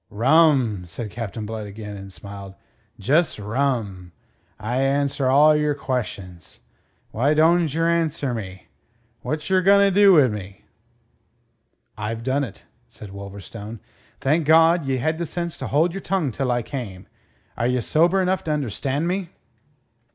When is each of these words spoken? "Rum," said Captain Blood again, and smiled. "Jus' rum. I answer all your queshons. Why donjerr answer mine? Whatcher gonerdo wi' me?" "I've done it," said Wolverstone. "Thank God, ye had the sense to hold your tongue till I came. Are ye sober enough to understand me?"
"Rum," 0.09 0.87
said 0.87 1.11
Captain 1.11 1.45
Blood 1.45 1.67
again, 1.67 1.95
and 1.95 2.11
smiled. 2.11 2.55
"Jus' 2.99 3.37
rum. 3.37 4.13
I 4.59 4.81
answer 4.81 5.29
all 5.29 5.55
your 5.55 5.75
queshons. 5.75 6.57
Why 7.11 7.35
donjerr 7.35 7.87
answer 7.87 8.33
mine? 8.33 8.61
Whatcher 9.21 9.61
gonerdo 9.61 10.11
wi' 10.19 10.27
me?" 10.27 10.65
"I've 11.99 12.23
done 12.23 12.43
it," 12.43 12.65
said 12.87 13.11
Wolverstone. 13.11 13.79
"Thank 14.19 14.47
God, 14.47 14.87
ye 14.87 14.97
had 14.97 15.19
the 15.19 15.27
sense 15.27 15.55
to 15.59 15.67
hold 15.67 15.91
your 15.91 16.01
tongue 16.01 16.31
till 16.31 16.49
I 16.51 16.63
came. 16.63 17.05
Are 17.55 17.67
ye 17.67 17.79
sober 17.79 18.23
enough 18.23 18.43
to 18.45 18.51
understand 18.51 19.07
me?" 19.07 19.29